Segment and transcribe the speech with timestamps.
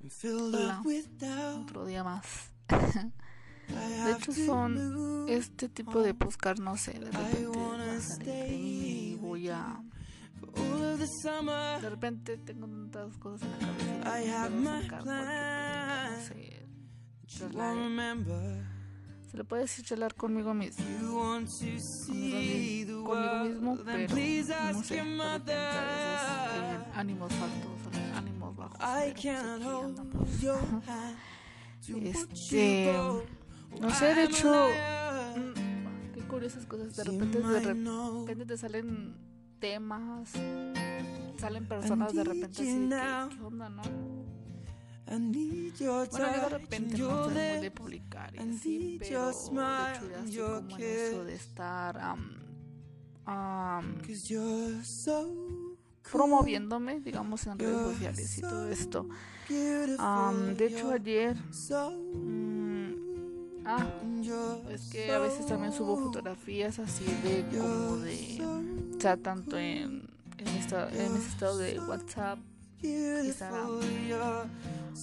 [0.00, 0.82] Hola,
[1.62, 2.52] otro día más.
[2.68, 9.16] de hecho son este tipo de buscar, no sé, de repente va a salir y
[9.16, 9.82] voy a...
[11.80, 15.34] De repente tengo tantas cosas en la cabeza y no sacar porque,
[16.10, 16.66] no sé,
[19.30, 20.84] se le puede decir charlar conmigo mismo,
[21.64, 23.98] conmigo, conmigo mismo pero
[24.72, 24.94] no sé,
[25.50, 25.52] veces
[26.54, 27.32] eh, ánimos.
[32.02, 32.92] este,
[33.80, 34.52] no sé, de hecho,
[35.36, 37.60] mm, qué curiosas cosas, de repente, de
[38.26, 39.16] repente te salen
[39.60, 40.30] temas,
[41.38, 42.90] salen personas de repente así,
[43.36, 43.82] ¿qué onda, no?
[46.10, 49.20] Bueno, yo de repente no soy muy de publicar y así, pero
[49.72, 52.16] de hecho ya estoy como en eso de estar
[53.26, 53.98] um,
[56.10, 59.08] promoviéndome, digamos, en redes sociales y todo esto.
[59.48, 61.36] de hecho ayer...
[62.14, 62.92] Mm,
[63.64, 63.86] ah,
[64.70, 68.38] es que a veces también subo fotografías así de como de...
[68.96, 72.38] O sea, tanto en, en, esta, en ese estado de WhatsApp
[72.82, 73.80] Instagram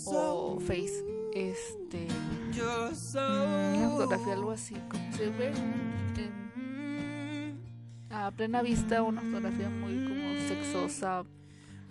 [0.05, 2.07] o Face este
[3.13, 5.51] una fotografía algo así como se ve
[8.15, 11.23] a plena vista una fotografía muy como sexosa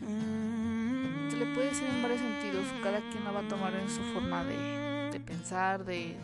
[0.00, 4.00] se le puede decir en varios sentidos cada quien la va a tomar en su
[4.12, 6.16] forma de, de pensar de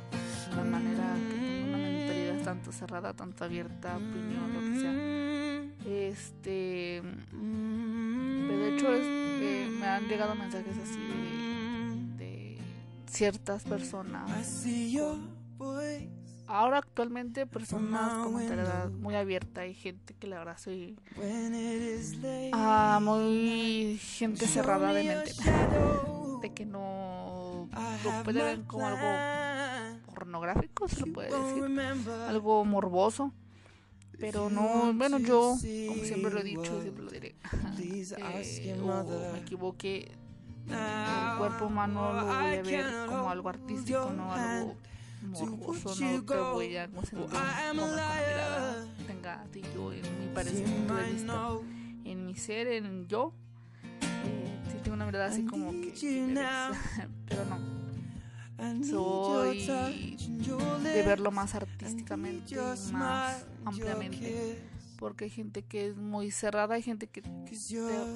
[0.56, 4.94] la manera que tenga una mentalidad tanto cerrada tanto abierta opinión lo que sea
[6.08, 7.02] este
[8.48, 9.06] de hecho es
[9.80, 10.98] me han llegado mensajes así
[12.18, 12.58] de,
[13.06, 14.30] ciertas personas.
[16.50, 20.98] Ahora actualmente personas con mentalidad muy abierta y gente que la verdad soy
[22.52, 25.32] ah, muy gente cerrada de mente.
[26.42, 27.68] de que no
[28.04, 31.78] lo puede ver como algo pornográfico se lo puede decir.
[32.26, 33.32] algo morboso.
[34.18, 35.56] Pero no, bueno, yo,
[35.88, 37.36] como siempre lo he dicho, siempre lo diré,
[37.78, 38.76] eh,
[39.32, 40.12] me equivoqué,
[40.66, 44.76] el cuerpo humano lo voy a ver como algo artístico, no algo
[45.22, 50.66] morboso, no te voy a concentrar como la mirada tenga de yo en mi parecer,
[51.12, 51.50] vista,
[52.04, 53.32] en mi ser, en yo,
[54.02, 55.92] eh, sí tengo una mirada así como que,
[57.28, 57.80] pero no.
[58.84, 59.66] Soy
[60.82, 62.56] de verlo más artísticamente,
[62.92, 64.58] más ampliamente,
[64.98, 67.22] porque hay gente que es muy cerrada, hay gente que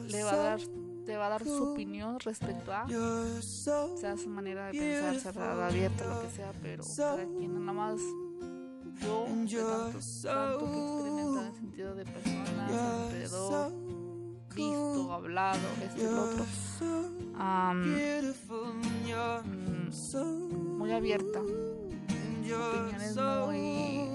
[0.08, 0.60] le va a dar
[1.04, 6.06] te va a dar su opinión respecto a sea su manera de pensar cerrada, abierta,
[6.06, 8.00] lo que sea, pero cada quien nada más
[9.00, 9.26] yo
[9.66, 13.94] tanto, tanto que he experimentado en sentido de personas alrededor
[14.54, 16.44] visto, hablado, esto y lo otro.
[20.78, 21.40] muy abierta.
[21.40, 23.16] Opiniones
[23.46, 24.08] muy,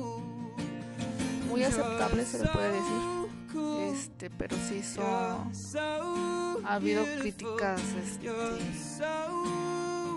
[1.50, 3.19] muy aceptables, se le puede decir.
[4.20, 5.50] Este, pero sí son.
[6.66, 8.30] Ha habido críticas este,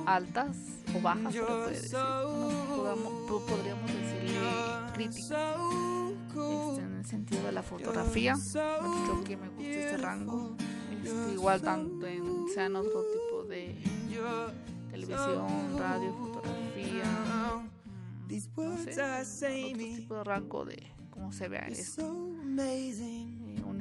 [0.06, 0.56] altas
[0.96, 1.98] o bajas, se puede decir.
[3.46, 4.40] podríamos decirle
[4.94, 5.56] críticas
[6.26, 8.34] este, en el sentido de la fotografía.
[8.34, 10.56] Mucho que me gusta ese rango.
[10.90, 13.76] Este, igual tanto en sean otro tipo de
[14.90, 17.04] televisión, radio, fotografía,
[18.56, 22.02] no sé, otro tipo de rango de cómo se vea esto.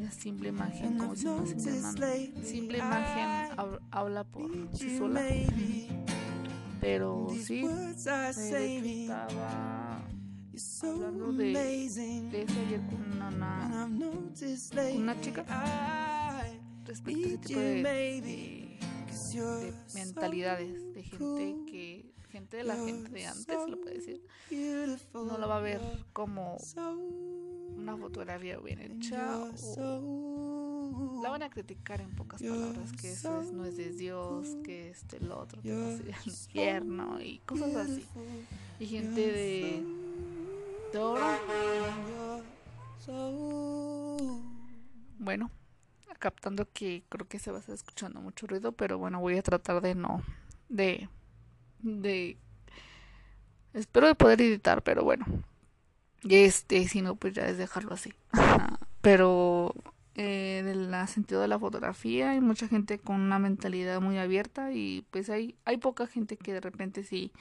[0.02, 2.34] Una simple imagen, como si una simple,
[2.80, 3.52] imagen
[3.92, 5.22] habla por sí sola.
[6.80, 7.94] Pero sí, eh,
[10.54, 13.30] estaba hablando de, de eso ayer con una,
[14.96, 15.46] una chica
[16.84, 17.84] respecto a ese tipo de,
[18.24, 18.80] de,
[19.94, 24.26] mentalidades de gente que gente de la gente de antes lo puede decir.
[25.14, 25.80] no lo va a ver
[26.12, 26.58] como
[27.78, 29.40] una fotografía bien hecha
[29.78, 34.90] o la van a criticar en pocas palabras que eso no es de Dios que
[34.90, 38.06] este el otro que va a ser el infierno y cosas así.
[38.80, 40.02] y gente de
[45.20, 45.50] bueno,
[46.20, 49.42] captando que creo que se va a estar escuchando mucho ruido, pero bueno, voy a
[49.42, 50.22] tratar de no,
[50.70, 51.10] de,
[51.80, 52.38] de,
[53.74, 55.26] espero de poder editar, pero bueno,
[56.24, 58.14] este, si no, pues ya es dejarlo así.
[59.02, 59.74] pero
[60.16, 64.72] eh, en el sentido de la fotografía hay mucha gente con una mentalidad muy abierta
[64.72, 67.32] y pues hay, hay poca gente que de repente sí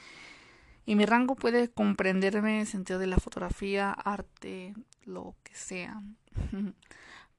[0.85, 4.73] y mi rango puede comprenderme en el sentido de la fotografía, arte,
[5.05, 6.01] lo que sea.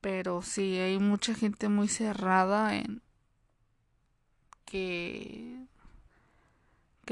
[0.01, 3.03] Pero sí, hay mucha gente muy cerrada en
[4.65, 5.52] que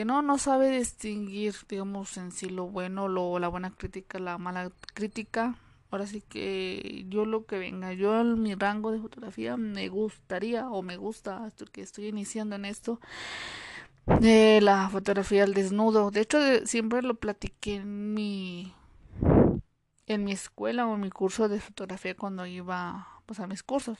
[0.01, 4.39] que no, no sabe distinguir, digamos, en sí lo bueno, lo, la buena crítica, la
[4.39, 5.57] mala crítica.
[5.91, 10.71] Ahora sí que yo lo que venga, yo en mi rango de fotografía me gustaría
[10.71, 12.99] o me gusta, hasta que estoy iniciando en esto,
[14.07, 16.11] de la fotografía al desnudo.
[16.11, 18.73] De hecho, siempre lo platiqué en mi
[20.07, 23.99] en mi escuela o en mi curso de fotografía cuando iba pues a mis cursos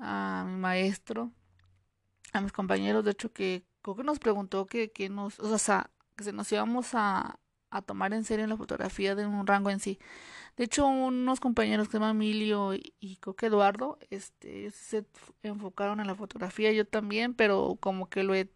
[0.00, 1.30] a mi maestro
[2.32, 5.90] a mis compañeros de hecho que creo que nos preguntó que, que nos o sea
[6.16, 7.38] que se nos íbamos a,
[7.70, 9.98] a tomar en serio la fotografía de un rango en sí
[10.56, 15.06] de hecho unos compañeros que se llaman Emilio y, y que Eduardo este se
[15.42, 18.50] enfocaron en la fotografía yo también pero como que lo he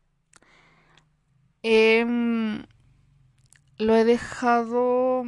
[3.79, 5.25] lo he dejado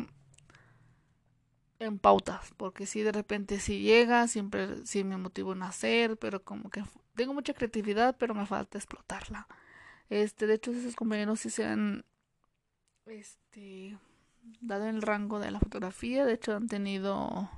[1.78, 6.42] en pautas, porque si de repente si llega, siempre sí me motivo en hacer, pero
[6.44, 6.82] como que
[7.14, 9.46] tengo mucha creatividad, pero me falta explotarla.
[10.10, 12.04] Este, de hecho, esos compañeros sí se han
[13.06, 13.98] este
[14.60, 17.50] dado el rango de la fotografía, de hecho han tenido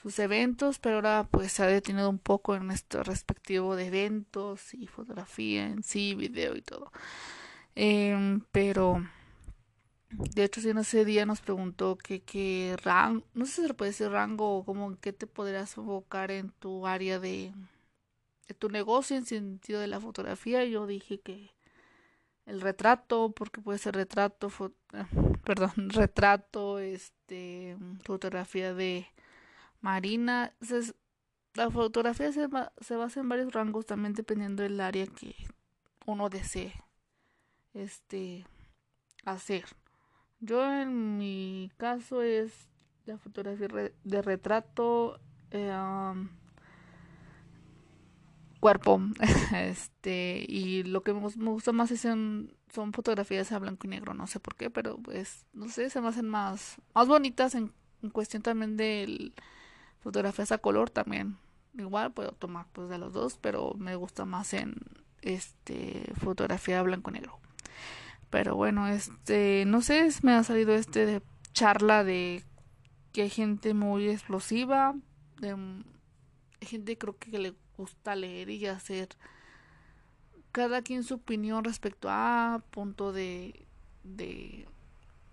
[0.00, 4.74] sus eventos, pero ahora pues se ha detenido un poco en esto respectivo de eventos
[4.74, 6.92] y fotografía en sí, video y todo.
[7.74, 9.02] Em, pero
[10.10, 13.92] de hecho, si en ese día nos preguntó qué rango, no sé si se puede
[13.92, 17.52] decir rango o como qué te podrías enfocar en tu área de,
[18.54, 20.64] tu negocio en sentido de la fotografía.
[20.64, 21.50] Yo dije que
[22.46, 24.48] el retrato, porque puede ser retrato,
[25.44, 29.06] perdón, retrato, este, fotografía de
[29.80, 30.54] marina.
[31.54, 32.48] la fotografía se,
[32.80, 35.34] se basa en varios rangos también dependiendo del área que
[36.06, 36.72] uno desee
[37.74, 38.46] este
[39.24, 39.64] hacer.
[40.40, 42.52] Yo en mi caso es
[43.06, 43.68] la fotografía
[44.02, 45.20] de retrato,
[45.50, 45.72] eh,
[48.62, 49.00] cuerpo,
[49.56, 51.20] este, y lo que me,
[51.50, 54.98] gusta más es son, son fotografías a blanco y negro, no sé por qué, pero
[54.98, 57.72] pues, no sé, se me hacen más, más bonitas en,
[58.12, 59.32] cuestión también de
[59.98, 61.38] fotografías a color también.
[61.76, 64.76] Igual puedo tomar pues de los dos, pero me gusta más en
[65.22, 67.40] este fotografía a blanco y negro.
[68.30, 71.22] Pero bueno, este, no sé, me ha salido este de
[71.52, 72.44] charla de
[73.12, 74.94] que hay gente muy explosiva,
[75.40, 75.56] de
[76.60, 79.08] gente creo que le gusta leer y hacer
[80.52, 83.66] cada quien su opinión respecto a punto de
[84.04, 84.66] de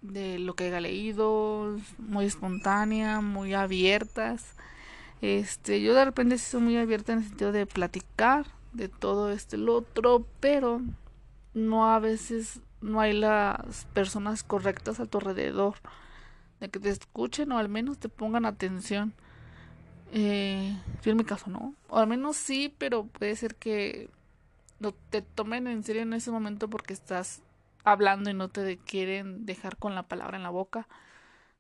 [0.02, 4.56] de lo que haya leído, muy espontánea, muy abiertas.
[5.22, 9.32] Este, yo de repente sí soy muy abierta en el sentido de platicar de todo
[9.32, 10.82] este lo otro, pero
[11.54, 15.76] no a veces no hay las personas correctas a tu alrededor
[16.62, 19.14] de que te escuchen o al menos te pongan atención.
[20.12, 20.76] Eh,
[21.06, 24.10] en mi caso no, o al menos sí, pero puede ser que
[24.80, 27.42] no te tomen en serio en ese momento porque estás
[27.84, 30.88] hablando y no te quieren dejar con la palabra en la boca.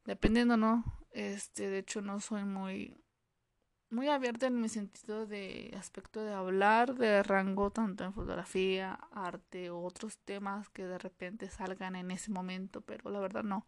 [0.05, 0.83] Dependiendo, ¿no?
[1.11, 2.97] Este, de hecho no soy muy
[3.89, 9.71] muy abierta en mi sentido de aspecto de hablar de rango tanto en fotografía, arte
[9.71, 13.65] u otros temas que de repente salgan en ese momento, pero la verdad no.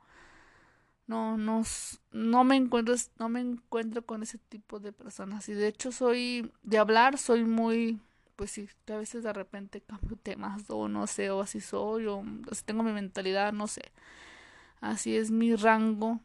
[1.11, 1.63] No, no,
[2.11, 5.47] no me encuentro, no me encuentro con ese tipo de personas.
[5.49, 7.99] Y de hecho soy, de hablar, soy muy,
[8.37, 12.07] pues sí, que a veces de repente cambio temas, o no sé, o así soy,
[12.07, 13.81] o así tengo mi mentalidad, no sé.
[14.81, 16.19] Así es mi rango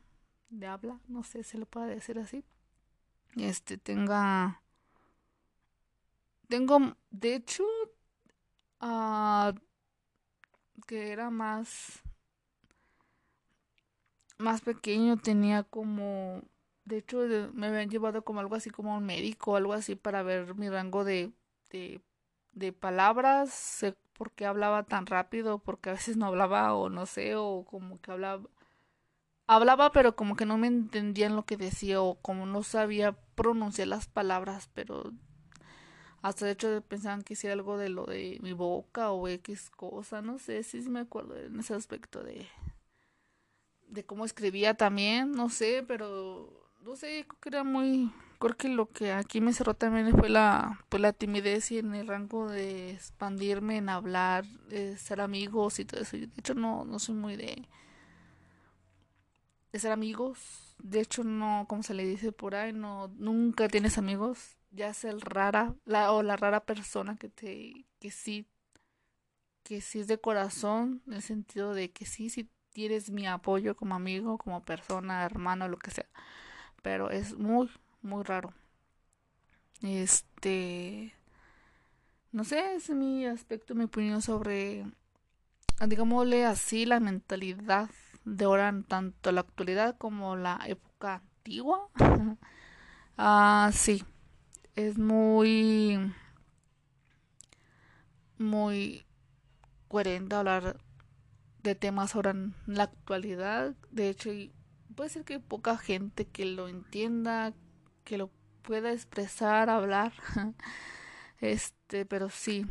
[0.51, 2.45] de habla, no sé, se lo puede decir así
[3.37, 4.63] este tenga
[6.49, 7.65] tengo de hecho
[8.81, 9.53] uh,
[10.87, 12.03] que era más
[14.39, 16.43] más pequeño tenía como
[16.85, 17.19] de hecho
[17.53, 21.05] me habían llevado como algo así como un médico algo así para ver mi rango
[21.05, 21.33] de
[21.71, 22.01] de,
[22.53, 27.35] de palabras por qué hablaba tan rápido porque a veces no hablaba o no sé
[27.37, 28.49] o como que hablaba
[29.47, 33.89] hablaba pero como que no me entendían lo que decía o como no sabía pronunciar
[33.89, 35.13] las palabras, pero
[36.23, 40.23] hasta de hecho pensaban que hiciera algo de lo de mi boca o X cosa,
[40.23, 42.47] no sé si me acuerdo en ese aspecto de
[43.89, 48.69] de cómo escribía también, no sé, pero no sé, creo que era muy creo que
[48.69, 52.49] lo que aquí me cerró también fue la pues la timidez y en el rango
[52.51, 54.45] de expandirme en hablar,
[54.99, 56.17] ser amigos y todo eso.
[56.17, 57.67] de hecho no no soy muy de
[59.73, 60.75] de ser amigos.
[60.79, 64.57] De hecho, no, como se le dice por ahí, no, nunca tienes amigos.
[64.71, 68.47] Ya es el rara, la, o la rara persona que te, que sí,
[69.63, 73.75] que sí es de corazón, en el sentido de que sí, sí tienes mi apoyo
[73.75, 76.05] como amigo, como persona, hermano, lo que sea.
[76.83, 77.71] Pero es muy,
[78.03, 78.53] muy raro.
[79.81, 81.15] Este,
[82.33, 84.85] no sé, es mi aspecto, mi opinión sobre
[85.87, 87.89] digámosle así, la mentalidad
[88.27, 91.89] de ahora, tanto la actualidad como la época antigua.
[93.17, 94.05] ah, sí,
[94.75, 96.13] es muy,
[98.37, 99.07] muy
[99.89, 100.77] coherente hablar
[101.67, 103.75] de temas ahora en la actualidad.
[103.91, 104.31] De hecho,
[104.95, 107.55] puede ser que hay poca gente que lo entienda,
[108.05, 108.31] que lo
[108.63, 110.13] pueda expresar, hablar.
[111.41, 112.67] este, pero sí.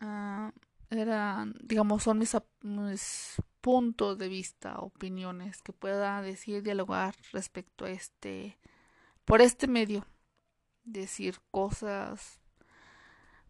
[0.00, 0.50] Uh,
[0.90, 7.90] eran, digamos, son mis, mis, puntos de vista, opiniones que pueda decir, dialogar respecto a
[7.90, 8.58] este,
[9.24, 10.06] por este medio,
[10.84, 12.40] decir cosas,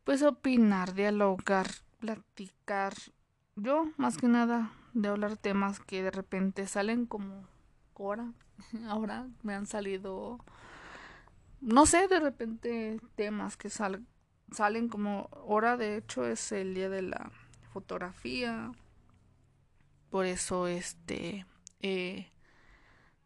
[0.04, 1.68] pues opinar, dialogar,
[1.98, 2.94] platicar.
[3.60, 7.44] Yo, más que nada, de hablar temas que de repente salen como
[7.96, 8.32] ahora,
[8.88, 10.38] ahora me han salido,
[11.60, 14.06] no sé, de repente temas que salen
[14.52, 17.30] salen como ahora de hecho es el día de la
[17.72, 18.72] fotografía
[20.10, 21.44] por eso este
[21.80, 22.30] eh,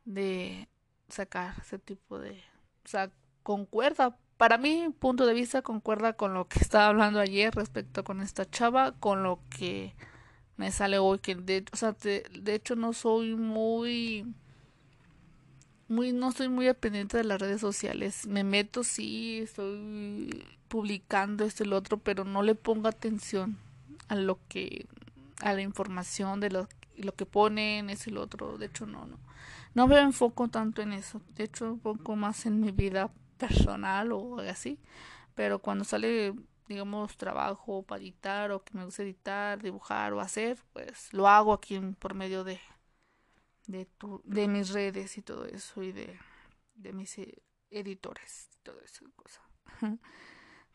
[0.05, 0.69] de
[1.09, 2.43] sacar ese tipo de
[2.85, 3.11] o sea
[3.43, 8.21] concuerda para mi punto de vista concuerda con lo que estaba hablando ayer respecto con
[8.21, 9.95] esta chava con lo que
[10.63, 14.27] me sale hoy que de, o sea, de, de hecho no soy muy
[15.89, 21.65] muy no estoy muy dependiente de las redes sociales me meto sí estoy publicando esto
[21.65, 23.59] y lo otro, pero no le pongo atención
[24.09, 24.87] a lo que,
[25.43, 26.67] a la información de lo,
[26.97, 28.57] lo que ponen, eso y lo otro.
[28.57, 29.19] De hecho, no, no.
[29.75, 31.21] No me enfoco tanto en eso.
[31.37, 34.79] De hecho, un poco más en mi vida personal o así.
[35.35, 36.35] Pero cuando sale,
[36.73, 41.53] digamos, trabajo para editar o que me gusta editar, dibujar o hacer, pues lo hago
[41.53, 42.59] aquí por medio de,
[43.67, 46.19] de, mis redes y todo eso y de,
[46.75, 49.05] de mis eh, editores y todo eso.
[49.15, 49.43] Cosa.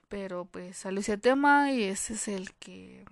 [0.10, 3.04] Pero pues salió ese tema y ese es el que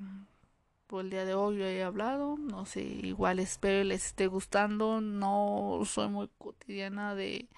[0.88, 2.38] por el día de hoy yo he hablado.
[2.38, 5.02] No sé, igual espero les esté gustando.
[5.02, 7.50] No soy muy cotidiana de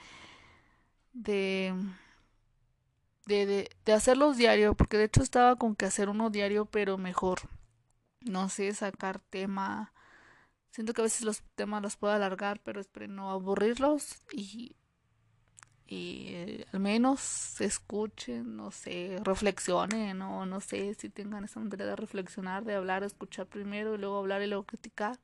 [1.13, 1.73] de
[3.27, 7.39] de, de, hacerlos diario, porque de hecho estaba con que hacer uno diario, pero mejor.
[8.21, 9.93] No sé, sacar tema.
[10.71, 14.75] Siento que a veces los temas los puedo alargar, pero espero no aburrirlos y
[15.89, 21.85] y eh, al menos escuchen, no sé, reflexionen o no sé si tengan esa manera
[21.85, 25.17] de reflexionar, de hablar, escuchar primero y luego hablar y luego criticar.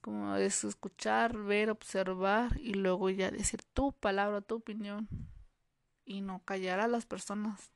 [0.00, 5.08] Como es escuchar, ver, observar y luego ya decir tu palabra, tu opinión
[6.06, 7.72] y no callar a las personas.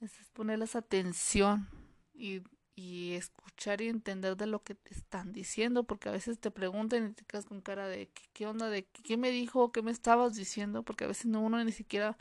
[0.00, 1.68] Es ponerles atención
[2.14, 2.42] y
[2.80, 7.08] y escuchar y entender de lo que te están diciendo, porque a veces te preguntan
[7.08, 10.34] y te quedas con cara de ¿qué, onda, de qué me dijo, qué me estabas
[10.34, 12.16] diciendo, porque a veces no uno ni siquiera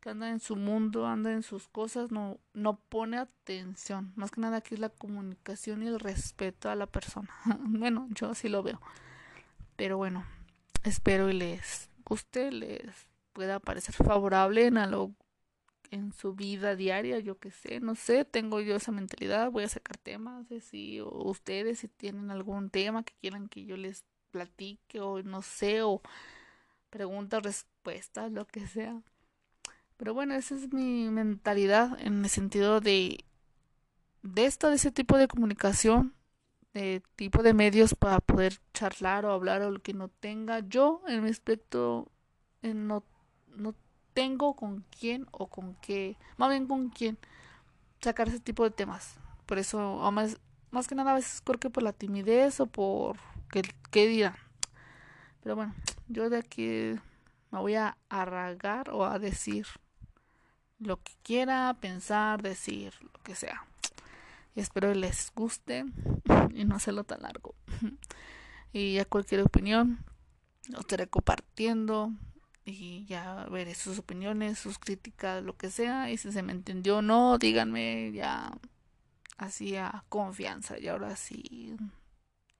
[0.00, 4.12] que anda en su mundo, anda en sus cosas, no, no pone atención.
[4.16, 7.30] Más que nada aquí es la comunicación y el respeto a la persona.
[7.60, 8.80] bueno, yo así lo veo.
[9.76, 10.26] Pero bueno,
[10.82, 15.12] espero y les guste, les pueda parecer favorable en algo
[15.90, 19.68] en su vida diaria, yo qué sé, no sé, tengo yo esa mentalidad, voy a
[19.68, 25.00] sacar temas, si o ustedes si tienen algún tema que quieran que yo les platique
[25.00, 26.00] o no sé, o
[26.88, 29.02] preguntas, respuestas, lo que sea.
[29.98, 33.24] Pero bueno, esa es mi mentalidad en el sentido de
[34.22, 36.14] de esto, de ese tipo de comunicación,
[36.74, 40.60] de tipo de medios para poder charlar o hablar o lo que no tenga.
[40.60, 42.10] Yo, en mi aspecto,
[42.62, 43.04] no,
[43.56, 43.74] no
[44.14, 47.18] tengo con quién o con qué, más bien con quién
[48.00, 49.16] sacar ese tipo de temas.
[49.46, 50.38] Por eso, más,
[50.70, 53.16] más que nada a veces creo que por la timidez o por
[53.50, 54.36] qué, qué dirán.
[55.42, 55.74] Pero bueno,
[56.08, 56.94] yo de aquí
[57.50, 59.66] me voy a arragar o a decir
[60.78, 63.64] lo que quiera, pensar, decir, lo que sea.
[64.54, 65.84] Y espero les guste
[66.54, 67.54] y no hacerlo tan largo.
[68.72, 70.04] y ya cualquier opinión
[70.68, 72.12] lo estaré compartiendo
[72.64, 76.98] y ya veré sus opiniones, sus críticas, lo que sea, y si se me entendió
[76.98, 78.52] o no, díganme ya
[79.36, 81.76] así a confianza y ahora sí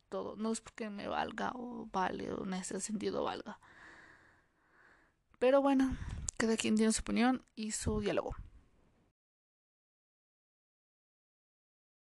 [0.09, 3.59] todo, no es porque me valga o vale o en ese sentido valga.
[5.39, 5.97] Pero bueno,
[6.37, 8.37] cada quien tiene su opinión y su diálogo.